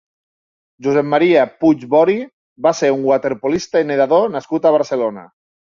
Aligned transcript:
Josep 0.87 1.07
Maria 1.11 1.43
Puig 1.65 1.85
Bori 1.93 2.17
va 2.69 2.75
ser 2.81 2.93
un 2.97 3.07
waterpolista 3.13 3.87
i 3.87 3.91
nedador 3.93 4.37
nascut 4.39 4.69
a 4.73 4.79
Barcelona. 4.81 5.33